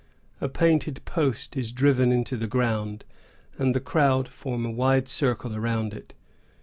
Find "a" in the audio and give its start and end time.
0.41-0.49, 4.65-4.71